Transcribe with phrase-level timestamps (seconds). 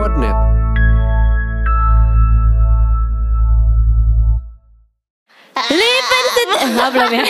[0.00, 0.36] Podnet.
[5.70, 6.24] Lipen
[6.80, 7.24] Oh, belum ya?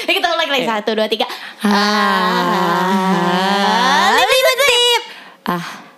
[0.00, 1.26] Eh, kita ulang lagi satu dua tiga.
[1.66, 2.54] Ah,
[4.22, 5.04] lip.
[5.50, 5.89] Ah.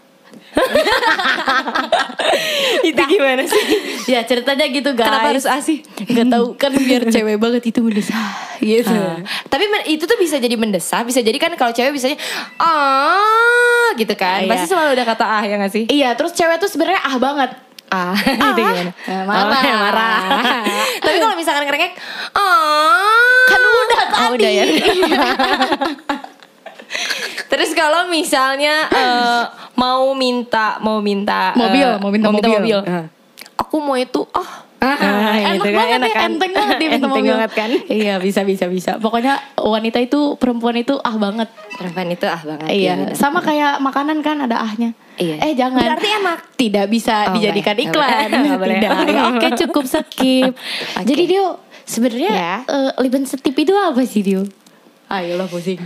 [2.92, 3.64] Itu gimana sih?
[4.12, 5.06] Ya ceritanya gitu guys.
[5.06, 5.78] Kenapa harus asih?
[5.96, 8.90] Gak tahu kan biar cewek banget itu mendesah gitu.
[8.90, 9.22] Ah.
[9.46, 12.18] Tapi itu tuh bisa jadi mendesah, bisa jadi kan kalau cewek bisanya
[12.58, 14.42] ah gitu kan.
[14.42, 14.50] Iya.
[14.50, 15.84] Pasti selalu ada kata ah ya gak sih?
[15.86, 17.50] Iya, terus cewek tuh sebenarnya ah banget.
[17.92, 18.90] Ah, itu gimana?
[19.04, 19.44] Eh, marah.
[19.44, 20.20] Oh, marah.
[20.96, 21.92] Tapi kalau misalkan ngerengek,
[22.32, 24.32] ah, Kan udah Oh, tadi.
[24.40, 24.64] udah ya.
[27.44, 29.42] Terus kalau misalnya eh,
[29.74, 32.78] mau minta mau minta Mobil, eh, mau minta mobil.
[32.78, 33.06] Ah.
[33.56, 34.66] Aku mau itu ah.
[34.82, 34.98] Ah,
[35.54, 36.26] gitu enak kan, banget enak ya, kan?
[36.28, 37.32] enteng banget dia minta Enteng mobil.
[37.32, 37.70] banget kan?
[37.86, 38.90] Iya, bisa bisa bisa.
[38.98, 41.46] Pokoknya wanita itu perempuan itu ah banget.
[41.72, 42.66] Perempuan itu ah banget.
[42.66, 43.14] Iya, benar.
[43.14, 44.90] sama kayak makanan kan ada ahnya.
[45.14, 45.38] Iya.
[45.40, 45.86] Eh jangan.
[45.86, 46.38] Berarti enak.
[46.56, 47.94] Tidak bisa Oh, dijadikan enggak.
[47.94, 48.28] iklan.
[48.34, 48.90] Tidak.
[49.06, 50.50] Ya, Oke cukup skip.
[50.98, 51.46] Jadi Dio
[51.84, 52.54] sebenarnya Ya.
[52.64, 54.42] eh, liban setip itu apa sih Dio?
[55.06, 55.78] Ayolah pusing.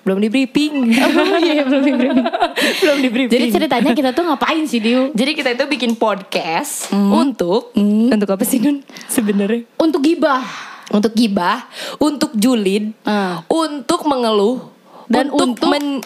[0.00, 0.74] Belum di briefing.
[1.20, 2.26] Oh iya belum di briefing.
[2.82, 3.32] belum di briefing.
[3.32, 5.12] Jadi ceritanya kita tuh ngapain sih Dio?
[5.12, 8.80] Jadi kita itu bikin podcast untuk untuk apa sih Nun?
[9.06, 10.42] Sebenarnya Untuk gibah.
[10.90, 13.46] untuk gibah, untuk julid, Ah.
[13.46, 14.58] untuk mengeluh
[15.06, 16.02] Dan untuk- men,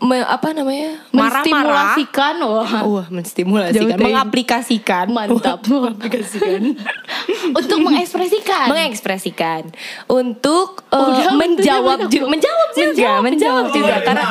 [0.00, 1.00] me- apa namanya?
[1.10, 2.34] Menstimulasikan.
[2.40, 2.82] Wah.
[2.82, 5.60] Wah, menstimulasikan, Jauh mengaplikasikan, Mantap.
[5.68, 6.74] mengaplikasikan,
[7.58, 8.66] Untuk mengekspresikan.
[8.66, 9.62] mengekspresikan,
[10.06, 12.08] untuk uh, Udah, menjawab mana?
[12.08, 13.64] menjawab juga, Menjawab, menjawab, menjawab.
[13.70, 14.24] juga karena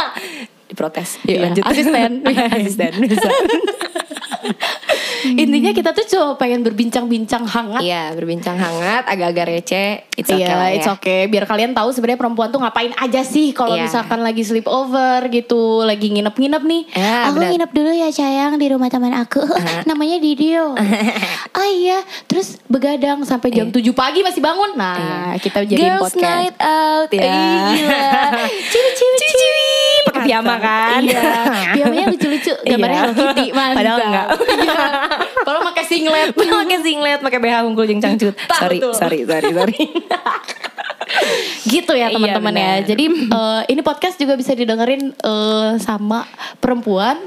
[0.68, 1.18] diprotes.
[1.20, 1.62] Yuk, Iya, lanjut.
[1.64, 2.10] asisten.
[2.24, 2.92] asisten.
[3.02, 3.28] bisa.
[5.50, 7.82] Intinya kita tuh cuma pengen berbincang-bincang hangat.
[7.82, 10.06] Iya, berbincang hangat, agak-agak receh.
[10.14, 10.76] It's okay Iya, lah ya.
[10.76, 11.26] it's okay.
[11.26, 13.84] Biar kalian tahu sebenarnya perempuan tuh ngapain aja sih kalau Iya.
[13.84, 16.82] misalkan lagi sleep over gitu, lagi nginep-nginep nih.
[16.92, 17.50] Ya, aku benar.
[17.50, 19.42] nginep dulu ya sayang di rumah teman aku.
[19.88, 20.78] Namanya Didio.
[21.50, 24.70] oh iya, terus begadang sampai jam 7 pagi masih bangun.
[24.72, 25.90] Nah, kita jadiin Iya.
[25.90, 26.22] Girls podcast.
[26.22, 27.22] night out ya.
[27.24, 28.00] Iya.
[28.70, 29.70] Ciwi-ciwi ciwi.
[30.06, 31.00] Pakai piyama kan?
[31.00, 31.22] Iya.
[31.72, 32.54] Piyamanya lucu-lucu.
[32.62, 33.08] Gambarnya Iya.
[33.10, 33.46] Hello Kitty.
[33.50, 33.76] Mantap.
[33.76, 34.26] Padahal enggak.
[35.40, 35.46] Iya.
[35.48, 36.28] Kalau pakai singlet.
[36.36, 38.36] pakai singlet, pakai BH unggul jeng cangcut.
[38.52, 39.78] Sorry, sorry, sorry, sorry.
[41.66, 42.60] gitu ya Iya, teman-teman ya.
[42.60, 42.78] benar.
[42.86, 46.28] Jadi eh, ini podcast juga bisa didengerin eh, sama
[46.60, 47.18] perempuan,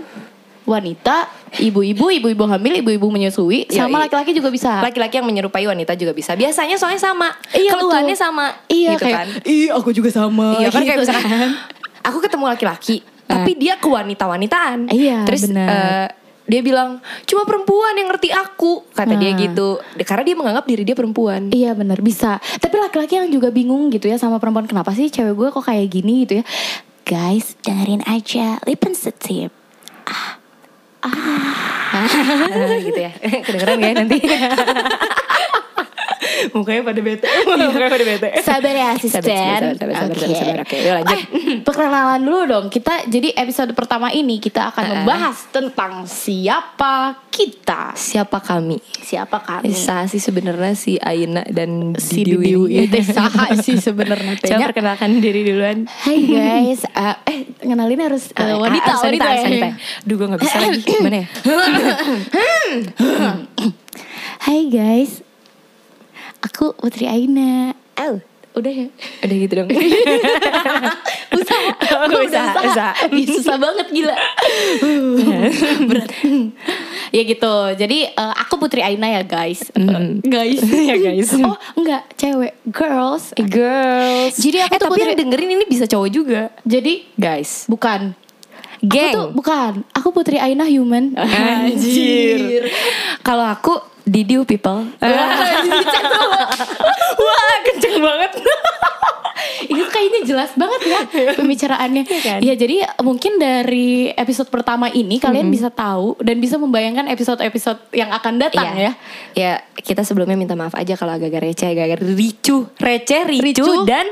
[0.63, 1.27] wanita,
[1.59, 4.79] ibu-ibu, ibu-ibu hamil, ibu-ibu menyusui, sama laki-laki juga bisa.
[4.79, 6.37] Laki-laki yang menyerupai wanita juga bisa.
[6.37, 7.35] Biasanya soalnya sama.
[7.51, 8.23] Iya, Keluhannya betul.
[8.23, 8.45] sama.
[8.71, 9.27] Iya gitu kayak, kan.
[9.43, 10.47] Iya aku juga sama.
[10.61, 11.51] Iya kan kayak Gitu misalkan
[12.03, 12.95] aku ketemu laki-laki,
[13.27, 14.87] tapi dia ke wanita-wanitaan.
[14.91, 15.67] Iya, Terus benar.
[15.67, 16.07] eh,
[16.43, 19.39] dia bilang cuma perempuan yang ngerti aku, kata dia Nah.
[19.39, 19.67] gitu.
[20.03, 21.47] Karena dia menganggap diri dia perempuan.
[21.49, 22.37] Iya benar bisa.
[22.59, 25.87] Tapi laki-laki yang juga bingung gitu ya sama perempuan kenapa sih cewek gue kok kayak
[25.87, 26.45] gini gitu ya.
[27.03, 29.51] Guys dengerin aja Lipen Setip.
[31.03, 33.11] Ah, gitu ya.
[33.45, 34.17] Kedengeran ya nanti?
[36.51, 37.27] Mukanya pada bete.
[37.47, 38.27] Mukanya pada bete.
[38.41, 39.21] Sabar ya asisten.
[39.23, 40.19] Sabar, sabar, sabar, sabar, Oke.
[40.19, 40.59] sabar, sabar.
[40.67, 41.13] Oke, lanjut.
[41.13, 41.21] Eh,
[41.67, 42.65] perkenalan dulu dong.
[42.67, 47.95] Kita jadi episode pertama ini kita akan membahas tentang siapa kita.
[47.95, 48.77] Siapa kami?
[48.99, 49.71] Siapa kami?
[49.71, 52.55] Sa sih sebenarnya si Aina dan si ini.
[52.85, 55.85] itu saha sih sebenarnya Coba perkenalkan diri duluan.
[55.87, 59.43] Hai guys, Eh, eh kenalin harus eh, wanita, Ah, wanita, wanita, ya.
[59.47, 59.67] wanita.
[60.03, 60.81] Duh gue gak bisa lagi.
[60.83, 61.27] Gimana ya?
[64.43, 65.23] Hai guys,
[66.43, 67.71] aku Putri Aina.
[67.97, 68.19] Oh.
[68.53, 68.85] Udah ya?
[69.25, 69.69] Udah gitu dong.
[71.33, 72.91] Usaha, Oh, Gua usaha, udah usaha.
[73.17, 74.13] Ih, susah banget gila.
[75.89, 76.09] Berat.
[77.09, 77.53] ya gitu.
[77.73, 79.73] Jadi eh, aku Putri Aina ya guys.
[79.73, 80.21] Mm.
[80.21, 80.61] guys.
[80.61, 81.33] Ya, guys.
[81.33, 83.33] Oh enggak, cewek, girls.
[83.35, 84.37] Girls.
[84.37, 86.41] Jadi aku eh, tuh tapi putri- yang dengerin ini bisa cowok juga.
[86.61, 87.65] Jadi Guys.
[87.65, 88.13] bukan.
[88.77, 89.15] Aku Geng.
[89.15, 89.71] tuh bukan.
[89.95, 91.17] Aku Putri Aina human.
[91.17, 92.69] Anjir.
[93.23, 94.83] Kalau aku Didiu people.
[97.19, 98.31] Wah, kenceng banget.
[99.63, 100.99] Ini kayaknya jelas banget ya
[101.39, 102.03] pembicaraannya.
[102.03, 102.39] Iya kan?
[102.39, 108.11] Ya jadi mungkin dari episode pertama ini kalian bisa tahu dan bisa membayangkan episode-episode yang
[108.11, 108.79] akan datang Iya.
[108.79, 108.91] ya.
[109.33, 113.83] Ya, kita sebelumnya minta maaf aja kalau agak-agak receh, agak-agak ricu, receh, ricu, Ricu.
[113.83, 114.07] dan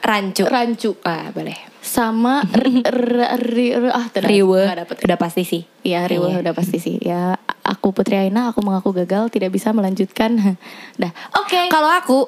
[0.00, 0.44] rancu.
[0.44, 1.56] Rancu Wah, boleh.
[1.80, 4.60] sama r- r- ri- ri- ah tidak Riwe.
[4.62, 4.96] nggak dapet.
[5.00, 5.62] Udah pasti sih.
[5.80, 6.38] Iya, Riwe Iya.
[6.42, 6.96] udah pasti sih.
[7.00, 7.40] Ya,
[7.70, 10.34] aku Putri Aina, aku mengaku gagal, tidak bisa melanjutkan.
[11.00, 11.12] Dah.
[11.38, 11.70] Oke.
[11.70, 12.26] Kalau aku,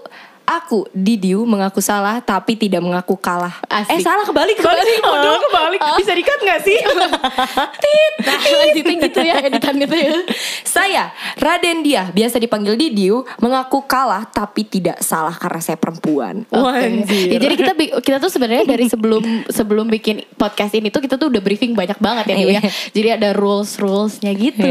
[0.53, 3.57] Aku Didiu mengaku salah tapi tidak mengaku kalah.
[3.65, 3.97] Asik.
[3.97, 5.01] Eh salah kebalik kebalik.
[5.01, 5.81] Oh, kebalik.
[5.97, 6.79] Bisa dikat nggak sih?
[7.83, 8.15] Tit.
[8.23, 10.13] Nah, lanjutin gitu ya editan itu ya.
[10.63, 11.05] saya
[11.37, 16.45] Raden Dia biasa dipanggil Didiu mengaku kalah tapi tidak salah karena saya perempuan.
[16.49, 17.09] Oke.
[17.33, 21.33] Ya, jadi kita kita tuh sebenarnya dari sebelum sebelum bikin podcast ini tuh kita tuh
[21.33, 22.61] udah briefing banyak banget ya Diu ya.
[22.61, 22.71] Iya.
[22.93, 24.69] Jadi ada rules rulesnya gitu.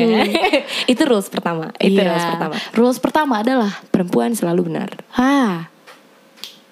[0.92, 1.74] itu rules pertama.
[1.78, 2.14] Itu Iya.
[2.14, 2.56] rules pertama.
[2.76, 4.90] Rules pertama adalah Perempuan selalu benar.
[5.18, 5.71] ha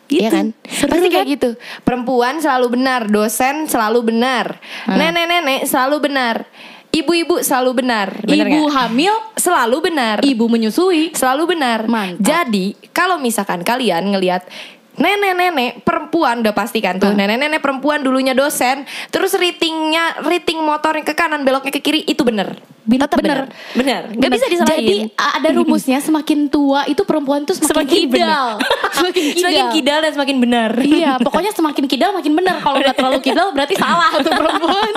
[0.09, 0.25] Gitu.
[0.25, 0.45] Iya kan?
[0.65, 1.33] Seru Pasti kayak kan?
[1.37, 1.49] gitu.
[1.85, 4.57] Perempuan selalu benar, dosen selalu benar,
[4.89, 6.49] nenek-nenek selalu benar,
[6.89, 8.17] ibu-ibu selalu benar.
[8.25, 8.73] Bener ibu nggak?
[8.73, 11.13] hamil, selalu benar, ibu menyusui.
[11.13, 11.85] selalu benar.
[11.85, 12.25] Mantap.
[12.25, 14.49] Jadi kalau misalkan kalian ngelihat
[14.97, 17.15] nenek-nenek perempuan udah pasti kan tuh Ah.
[17.15, 22.59] nenek-nenek perempuan dulunya dosen terus ratingnya rating motornya ke kanan beloknya ke kiri itu bener
[22.89, 23.45] Bin- Tetap bener.
[23.71, 24.31] bener nggak Bener.
[24.33, 28.47] bisa disalahin Jadi ada rumusnya semakin tua itu perempuan tuh semakin, Semakin kidal.
[28.97, 29.39] semakin kidal.
[29.39, 32.55] semakin kidal dan semakin benar Iya, pokoknya semakin kidal makin benar.
[32.57, 34.89] Kalau nggak terlalu kidal berarti salah tuh perempuan.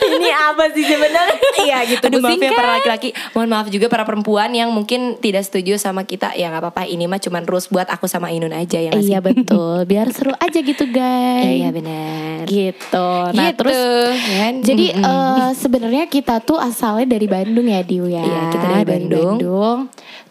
[0.00, 1.36] ini apa sih sebenarnya?
[1.60, 2.04] Iya gitu.
[2.04, 3.08] Aduh, maaf ya para laki-laki.
[3.30, 6.34] Mohon maaf juga para perempuan yang mungkin tidak setuju sama kita.
[6.34, 6.82] Ya nggak apa-apa.
[6.84, 10.58] Ini mah cuman rules buat aku sama Inun aja ya iya betul, biar seru aja
[10.58, 11.46] gitu guys.
[11.54, 12.42] Iya benar.
[12.44, 13.08] Gitu.
[13.30, 13.78] Nah Gitu, terus
[14.18, 14.54] kan?
[14.60, 15.04] jadi Mm-mm.
[15.04, 18.24] eh, sebenarnya kita tuh asalnya dari Bandung ya Diu ya.
[18.24, 19.36] Iya, kita dari Bandung.
[19.36, 19.78] Bandung.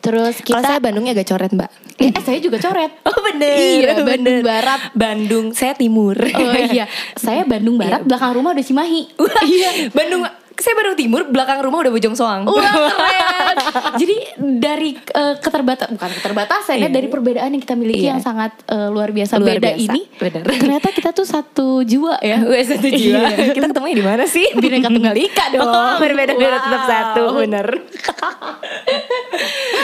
[0.01, 1.69] Terus Kalau kita saya Bandungnya agak coret mbak.
[2.01, 2.91] eh, saya juga coret.
[3.05, 3.57] Oh bener.
[3.57, 4.05] Iya, bener.
[4.09, 4.81] Bandung Barat.
[4.97, 5.45] Bandung.
[5.53, 6.17] Saya timur.
[6.17, 6.89] Oh iya,
[7.25, 9.13] saya Bandung Barat, belakang rumah udah Cimahi.
[9.45, 9.93] Iya.
[9.93, 10.25] Bandung.
[10.57, 11.21] Saya Bandung Timur.
[11.25, 12.43] Belakang rumah udah Bojong Soang.
[12.43, 13.55] Wah keren.
[14.01, 14.15] Jadi
[14.57, 16.89] dari eh, keterbatasan bukan keterbatasan ya Iya.
[16.89, 18.11] dari perbedaan yang kita miliki Iya.
[18.11, 20.01] yang sangat eh, luar biasa Luar beda biasa, ini.
[20.13, 20.43] benar.
[20.43, 22.41] Ternyata kita tuh satu jiwa ya.
[22.43, 23.21] Wes satu jiwa.
[23.27, 23.53] Iya.
[23.53, 24.49] Kita ketemunya di mana sih?
[24.51, 25.63] Bineka Tunggal Ika dong.
[25.63, 26.63] Oh, berbeda-beda Wow.
[26.63, 27.67] tetap satu, bener.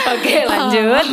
[0.06, 1.06] Oke, lanjut.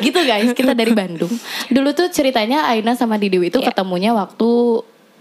[0.00, 1.30] gitu guys, kita dari Bandung.
[1.68, 3.70] Dulu tuh ceritanya Aina sama Didewi itu Iya.
[3.70, 4.50] ketemunya waktu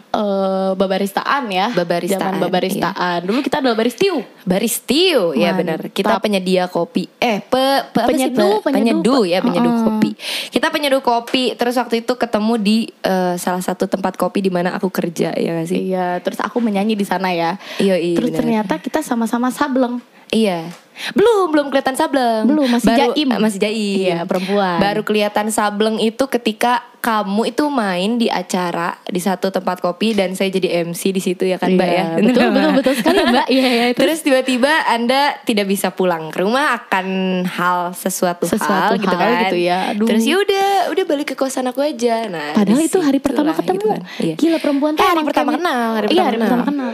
[0.09, 1.69] eh, babaristaan ya.
[1.71, 3.19] Babaristaan, Zaman babaristaan.
[3.23, 4.21] Dulu kita adalah baristiu.
[4.43, 5.59] Baristiu, ya Mantap.
[5.59, 5.79] benar.
[5.89, 7.05] Kita penyedia kopi.
[7.15, 8.99] Eh, pe, pe- Penyeduh, Pe- penyeduh.
[8.99, 9.87] penyeduh ya, penyeduh Mm-mm.
[9.87, 10.11] kopi.
[10.49, 11.53] Kita penyeduh kopi.
[11.53, 15.49] Terus waktu itu ketemu di eh, salah satu tempat kopi di mana aku kerja, ya
[15.55, 15.89] gak sih?
[15.89, 17.55] Iya, terus aku menyanyi di sana ya.
[17.77, 18.39] Iya, iya, Terus benar.
[18.41, 20.01] ternyata kita sama-sama sableng.
[20.29, 20.69] Iya.
[21.09, 22.43] Belum, belum kelihatan sableng.
[22.45, 23.27] Belum, masih Baru- jaim.
[23.29, 23.99] eh, Masih jaim.
[24.03, 24.77] Iya, perempuan.
[24.77, 30.35] Baru kelihatan sableng itu ketika kamu itu main di acara di satu tempat kopi dan
[30.35, 31.95] saya jadi MC di situ ya kan, Mbak ya.
[31.95, 33.45] Iya, Betul, betul, betul sekali ya, Mbak.
[33.47, 33.85] Iya, iya.
[33.95, 37.07] Terus Terus tiba-tiba Anda tidak bisa pulang ke rumah akan
[37.47, 39.41] hal sesuatu, Sesuatu hal, gitu hal kan.
[39.45, 39.77] gitu ya.
[39.89, 40.03] Aduh.
[40.03, 42.27] Terus ya udah, udah balik ke kosan aku aja.
[42.27, 43.87] Nah, Padahal itu hari pertama gitu ketemu.
[43.89, 44.01] kan.
[44.19, 44.35] Iya.
[44.35, 46.49] Gila perempuan tuh Eh, hari pertama kenal, hari iya, pertama hari kenal.
[46.51, 46.91] pertama kenal.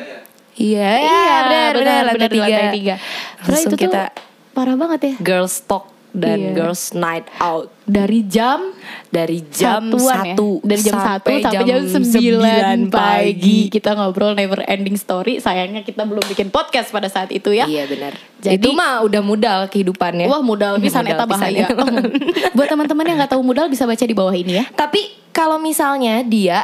[0.55, 2.43] Iya, Iya, benar, benar, lantai tiga.
[2.45, 2.95] lantai tiga.
[3.37, 4.01] Terus Langsung itu kita
[4.51, 5.13] parah banget ya.
[5.19, 6.51] girls talk dan Iya.
[6.55, 8.71] girls night out Dari jam
[9.09, 10.31] dari jam satuan ya.
[10.31, 15.37] satu dari jam satu sampai jam sembilan pagi kita ngobrol never ending story.
[15.37, 17.67] Sayangnya kita belum bikin podcast pada saat itu ya.
[17.67, 18.15] Iya benar.
[18.39, 20.25] Jadi- itu mah udah modal kehidupannya.
[20.25, 21.59] Wah modal pisan Modal eta pisan, bahaya.
[21.59, 21.67] ya.
[22.55, 24.65] Buat teman-teman yang nggak tahu modal bisa baca di bawah ini ya.
[24.71, 26.63] Tapi kalau misalnya dia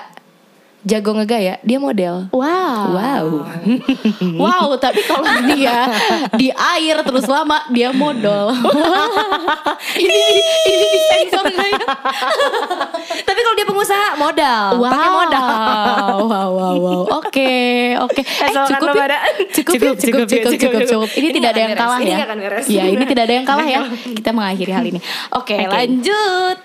[0.82, 2.30] jago ngegaya, dia model.
[2.34, 2.82] Wow.
[2.92, 3.26] Wow.
[4.42, 5.86] Wow, tapi kalau dia
[6.34, 8.50] di air terus lama dia modal.
[10.04, 10.22] ini
[10.66, 11.80] ini disensor nggak ya?
[13.28, 15.50] Tapi kalau dia pengusaha modal, pakai modal.
[16.26, 17.02] Wow, wow, wow.
[17.22, 17.54] Oke,
[17.98, 18.22] oke.
[18.22, 19.20] Eh, Asalkan cukup, lo ya?
[19.54, 21.10] cukup, Cukup, cukup, cukup, cukup, cukup, cukup, cukup.
[21.12, 22.16] Ini, Ini tidak ada yang kalah beres, ini ya.
[22.18, 22.66] nggak akan beres.
[22.66, 23.80] Ya, ini tidak ada yang kalah ya.
[24.18, 25.00] Kita mengakhiri hal ini.
[25.38, 25.70] Oke, Oke.
[25.70, 26.58] lanjut.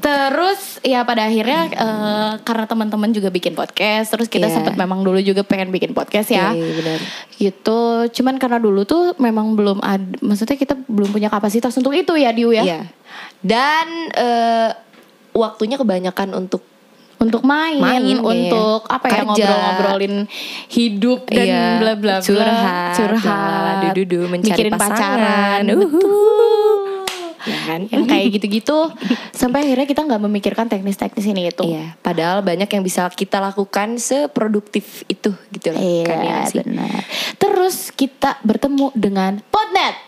[0.00, 4.56] Terus ya pada akhirnya eh, karena teman-teman juga bikin podcast, terus kita Iya.
[4.56, 6.50] sempat memang dulu juga pengen bikin podcast ya.
[6.50, 6.98] Iya, iya, benar.
[7.30, 7.80] Gitu.
[8.16, 12.32] Cuman karena dulu tuh memang belum ada maksudnya kita belum punya kapasitas untuk itu ya
[12.32, 12.64] Diu ya.
[12.64, 12.80] Iya.
[13.38, 14.68] Dan eh,
[15.32, 16.64] waktunya kebanyakan untuk
[17.20, 18.16] Untuk main, Main, iya.
[18.16, 20.24] untuk apa ya ngobrol-ngobrolin
[20.72, 22.24] hidup dan Iya, bla bla bla.
[22.24, 24.96] curhat, curhat, dudu-dudu, mencari mikirin pasangan.
[24.96, 25.62] pacaran.
[25.68, 25.84] Uhuh.
[25.84, 26.49] Betul.
[27.50, 27.80] Ya kan?
[27.90, 28.78] Yang kayak gitu-gitu
[29.34, 31.66] sampai akhirnya kita nggak memikirkan teknis-teknis ini itu.
[31.66, 35.82] Iya, padahal banyak yang bisa kita lakukan seproduktif itu gitu loh.
[35.82, 37.02] Iya, kan, ya benar.
[37.36, 39.98] Terus kita bertemu dengan Podnet.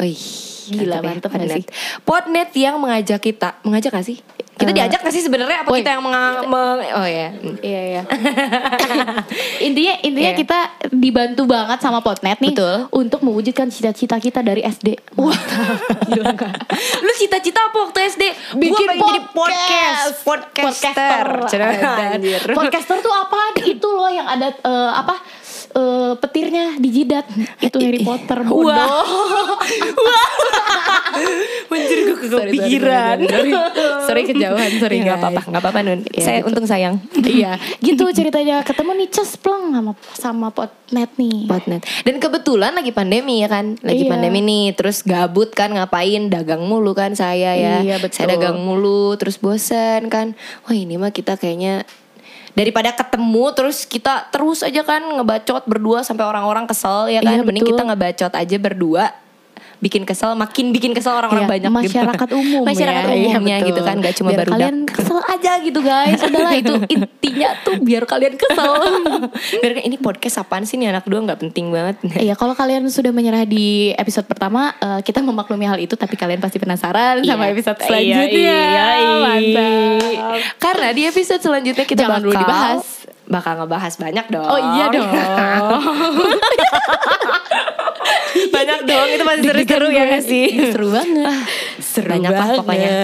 [0.00, 1.64] Wih, Gila, mantap ya, Podnet.
[2.02, 4.18] Podnet yang mengajak kita, mengajak gak sih?
[4.56, 7.28] Kita Eh, diajak gak sih sebenarnya apa kita yang menga- meng- oh ya.
[7.60, 8.02] Iya iya.
[9.66, 10.38] intinya intinya Iya.
[10.38, 10.58] kita
[10.90, 12.88] dibantu banget sama Podnet nih Betul.
[12.90, 14.96] untuk mewujudkan cita-cita kita dari SD.
[15.14, 15.36] Wah,
[16.06, 16.52] gila nggak?
[17.04, 18.22] Lu cita-cita apa waktu SD?
[18.56, 21.26] Gua pengen jadi podcast, podcaster.
[21.36, 22.48] Podcaster.
[22.50, 23.60] Podcaster tuh apa?
[23.60, 25.20] Itu loh yang ada eh, apa?
[25.76, 27.28] Eh, petirnya dijidat
[27.60, 29.04] itu Harry Potter bodoh.
[31.66, 33.16] Menjadi gue Sorry, kepikiran.
[33.20, 34.04] sorry, sorry, sorry.
[34.06, 35.22] Sorry, kejauhan, sorry, nggak guys.
[35.22, 36.00] apa-apa, nggak apa-apa Nun.
[36.06, 36.48] Iya, Saya gitu.
[36.48, 36.94] untung sayang.
[37.26, 41.46] iya, gitu ceritanya ketemu nih cespleng sama sama potnet nih.
[41.46, 41.82] Botnet.
[42.02, 44.10] Dan kebetulan lagi pandemi ya kan, lagi Iya.
[44.10, 47.74] pandemi nih, terus gabut kan ngapain, dagang mulu kan saya ya.
[47.80, 48.16] Iya, betul.
[48.16, 50.32] Saya dagang mulu, terus bosen kan.
[50.64, 51.84] Wah ini mah kita kayaknya
[52.56, 57.36] daripada ketemu terus kita terus aja kan ngebacot berdua sampai orang-orang kesel ya kan.
[57.36, 57.76] Iya, Mending betul.
[57.76, 59.04] kita ngebacot aja berdua
[59.78, 61.80] bikin kesel makin bikin kesel orang-orang Iya, banyak gitu.
[61.84, 63.12] masyarakat umum masyarakat ya.
[63.12, 63.68] Iya, umumnya betul.
[63.68, 67.76] gitu kan gak cuma biar baru kalian kesel aja gitu guys udahlah itu intinya tuh
[67.78, 68.72] biar kalian kesel
[69.60, 72.86] biar kan, ini podcast apaan sih nih anak dua nggak penting banget Iya kalau kalian
[72.86, 77.44] sudah menyerah di episode pertama eh, kita memaklumi hal itu tapi kalian pasti penasaran sama
[77.44, 77.52] Iya.
[77.52, 79.16] episode Iya, selanjutnya iya, iya.
[79.18, 82.82] mantap Karena di episode selanjutnya kita Jangan bakal dulu dibahas.
[83.26, 84.46] bakal ngebahas banyak dong.
[84.46, 85.08] oh iya dong
[88.54, 90.46] banyak dong itu pasti seru-seru ya gak sih?
[90.68, 91.34] seru banget
[91.92, 92.98] seru Banyak lah banget pokoknya.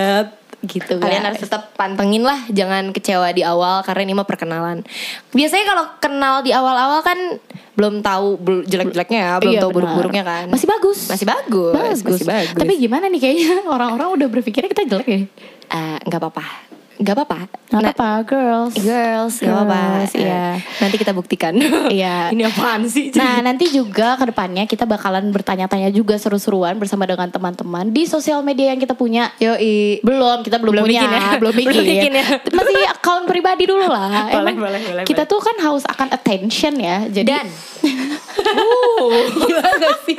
[0.62, 1.26] gitu Kalian guys.
[1.28, 4.87] harus tetap pantengin lah, jangan kecewa di awal karena ini mah perkenalan.
[5.28, 7.18] Biasanya kalau kenal di awal-awal kan
[7.73, 10.44] belum tahu jelek-jeleknya ya, belum Iya, tahu buruk-buruknya kan.
[10.47, 12.54] masih bagus masih bagus, masih bagus.
[12.54, 15.21] tapi gimana nih kayaknya orang-orang udah berpikirnya kita jelek ya
[15.66, 16.44] Eh, nggak apa-apa,
[17.00, 17.38] nggak apa-apa.
[17.72, 19.80] Nggak Nah, apa-apa girls Girls, nggak apa-apa.
[20.12, 20.44] Iya.
[20.52, 21.54] Eh, Nanti kita buktikan.
[21.92, 22.32] Iya.
[22.32, 23.12] Ini apaan sih?
[23.12, 28.40] Nah nanti juga ke depannya kita bakalan bertanya-tanya juga seru-seruan bersama dengan teman-teman di sosial
[28.40, 29.32] media yang kita punya.
[29.37, 30.00] Yoi.
[30.00, 31.22] Belum, kita belum, Belum punya, bikin ya?
[31.42, 31.68] belum bikin.
[31.72, 32.26] Belum bikin ya?
[32.58, 34.28] Masih akun pribadi dulu lah.
[34.28, 37.04] Boleh, Emang boleh, boleh, Kita tuh kan haus akan attention ya.
[37.08, 37.46] Jadi Dan
[38.32, 40.16] uh, gila gak sih?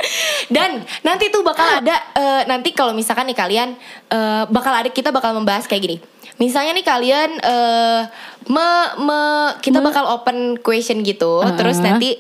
[0.50, 3.70] Dan nanti tuh bakal ada eh, nanti kalau misalkan nih kalian
[4.10, 5.98] eh, bakal ada kita bakal membahas kayak gini.
[6.36, 8.02] Misalnya nih kalian eh
[8.46, 8.68] me,
[9.00, 11.54] me- kita Me- bakal open question gitu, Uh-uh.
[11.54, 12.18] terus nanti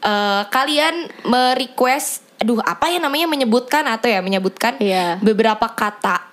[0.00, 0.94] eh, kalian
[1.24, 5.16] me-request aduh apa ya namanya menyebutkan atau ya menyebutkan Iya.
[5.18, 6.25] beberapa kata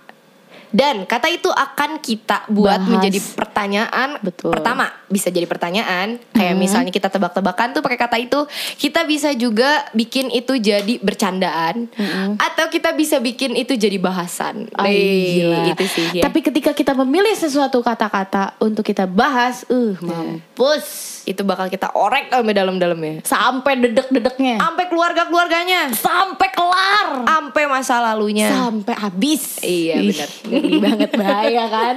[0.74, 2.90] dan kata itu akan kita buat Bahas.
[2.90, 4.52] menjadi pertanyaan Betul.
[4.52, 8.40] pertama bisa jadi pertanyaan kayak misalnya kita tebak-tebakan tuh pakai kata itu
[8.76, 11.88] kita bisa juga bikin itu jadi bercandaan
[12.36, 15.70] atau kita bisa bikin itu jadi bahasan Ah, Wih, gila.
[15.70, 16.24] itu sih ya.
[16.24, 21.14] Tapi ketika kita memilih sesuatu kata-kata untuk kita bahas, uh mampus.
[21.24, 24.58] itu bakal kita orek sampai dalam-dalamnya Sampai dedek-dedeknya.
[24.58, 27.24] sampai keluarga-keluarganya Sampai kelar.
[27.24, 29.62] sampai masa lalunya Sampai habis.
[29.62, 30.30] Iya, benar.
[30.64, 31.96] Ngeri banget bahaya kan.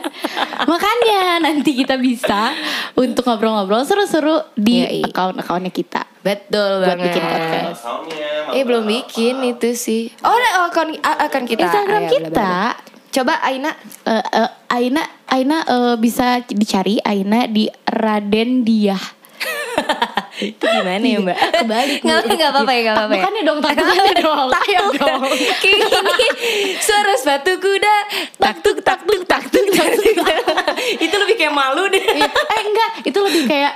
[0.67, 2.51] Makanya nanti kita bisa
[2.93, 5.01] untuk ngobrol-ngobrol seru-seru di Yoi.
[5.05, 6.03] account-accountnya kita.
[6.19, 7.81] betul Buat banget bikin podcast.
[8.51, 12.31] eh belum bikin itu sih oh ada akan akan kita Instagram Ayo, kita.
[12.35, 12.63] bla.
[13.09, 13.71] coba Aina
[14.03, 18.99] Eh, eh, Aina Aina eh, bisa dicari Aina di Raden Diah.
[20.39, 22.01] Itu gimana ya mbak Kebalik.
[22.01, 23.19] nggak nggak apa-apa ya nggak apa-apa ya.
[23.19, 24.49] Bukannya dong, taktukannya dong.
[24.53, 25.21] Ayo dong.
[25.57, 25.79] Kayak
[26.21, 26.37] gini
[26.77, 27.97] Suara sepatu kuda
[28.37, 30.17] Tak tuk tak tuk tak tuk tak tuk.
[31.05, 32.29] Itu lebih kayak malu deh Iya.
[32.29, 33.73] eh enggak, itu lebih kayak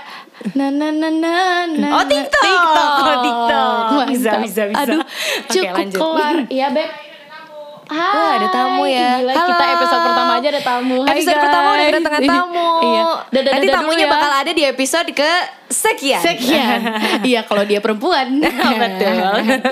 [0.52, 1.34] na na na na
[1.68, 1.88] na.
[1.92, 2.40] Oh, TikTok.
[2.40, 2.88] TikTok.
[2.88, 4.06] Oh, TikTok.
[4.08, 4.80] Bisa, bisa, bisa.
[4.80, 5.00] Aduh,
[5.46, 6.34] cukup kelar.
[6.50, 6.88] Iya, Beb.
[7.90, 9.18] Wah, ada tamu ya.
[9.18, 9.48] Gila, Halo.
[9.50, 9.89] kita episode
[10.60, 10.98] ada tamu.
[11.08, 11.44] Hai, Episode guys.
[11.48, 13.04] pertama udah kedatangan tamu iya.
[13.32, 14.12] Dadah, Nanti tamunya ya.
[14.12, 15.30] bakal ada di episode ke
[15.72, 16.80] sekian Sekian.
[17.32, 18.28] iya, kalau dia perempuan.
[18.84, 19.16] Betul.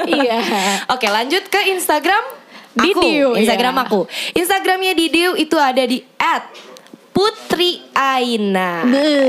[0.09, 0.39] iya.
[0.89, 2.25] Oke lanjut ke Instagram
[2.79, 2.85] aku.
[2.89, 3.85] Didiu, Instagram iya.
[3.85, 4.01] aku
[4.39, 5.99] Instagramnya Didiu itu ada di
[7.11, 9.27] Putri Aina Beuh,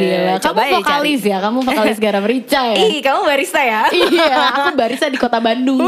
[0.00, 0.40] gila.
[0.40, 2.76] Kamu Coba ya vokalis ya, kamu vokalis garam rica ya.
[2.80, 5.84] Ih kamu barista ya iya, aku barista di kota Bandung.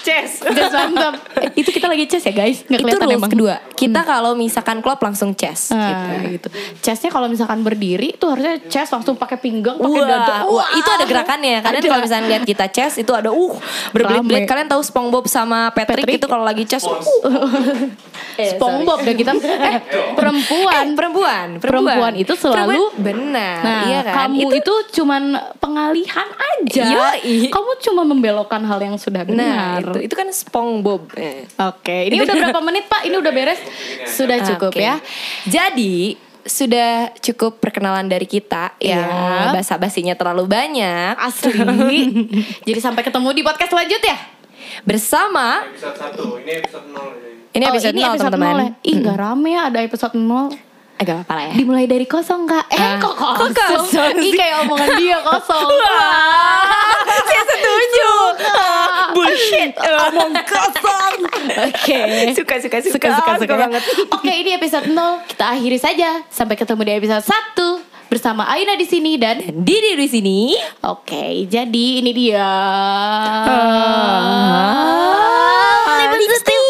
[0.00, 1.20] Ces Just mantap.
[1.52, 2.64] Eh, Itu kita lagi chess ya guys?
[2.64, 3.30] Nggak Itu kelihatan rules emang.
[3.30, 6.48] kedua Kita kalau misalkan klop langsung chess Ah, gitu.
[6.78, 10.34] Chestnya kalau misalkan berdiri tuh harusnya chest langsung pakai pinggang, pakai Wah, dada.
[10.44, 11.60] wah, itu ada gerakannya.
[11.60, 11.88] Kadang Ada.
[11.88, 13.54] kalau misalnya lihat kita chess itu ada uh
[13.90, 14.44] berbelit-belit.
[14.44, 16.16] Kalian tahu SpongeBob sama Patrick, Patrick.
[16.16, 16.96] itu kalau lagi chess uh.
[18.32, 19.32] Eh, SpongeBob dan kita
[19.68, 19.78] eh
[20.14, 20.84] perempuan.
[20.84, 23.60] Eh, perempuan, Perempuan itu selalu- Perempuan, benar.
[23.60, 24.14] Nah, iya kan?
[24.24, 25.22] kamu itu, cuman
[25.58, 26.84] pengalihan aja.
[26.86, 27.48] Yoi.
[27.48, 29.80] Kamu cuma membelokkan hal yang sudah nah, benar.
[29.92, 31.12] itu itu kan SpongeBob.
[31.14, 31.41] Eh.
[31.62, 33.02] Oke, ini udah berapa menit Pak?
[33.02, 33.60] Ini udah beres?
[34.06, 34.80] Sudah cukup Oke.
[34.80, 34.98] ya.
[35.44, 38.98] Jadi sudah cukup perkenalan dari kita Iya.
[38.98, 39.52] ya.
[39.52, 41.14] Basa-basinya terlalu banyak.
[41.14, 41.54] Asli.
[42.66, 44.16] Jadi sampai ketemu di podcast selanjutnya.
[44.82, 47.30] Bersama episode 1 ini episode 0 jadi.
[47.52, 48.48] ini Oh, episode ini 0 episode teman-teman.
[48.48, 48.70] nol ya.
[48.82, 50.48] Ih, nggak rame ya ada episode 0.
[50.94, 51.52] Eh, gak apa-apa lah ya.
[51.54, 55.66] Dimulai dari kosong kak Eh Ah, kok kok kosong, kosong Ih kayak omongan dia kosong.
[59.52, 59.72] Bullshit.
[59.76, 61.18] Omong kosong.
[61.68, 62.00] Oke
[62.32, 62.96] Suka suka suka.
[62.96, 63.82] Suka suka suka banget.
[64.16, 67.24] Oke ini episode 0 Kita akhiri saja Sampai ketemu di episode
[67.60, 70.38] 1 bersama Aina di sini dan Didi di sini.
[70.84, 72.44] Oke, jadi ini dia.
[75.88, 76.61] Lemon stew.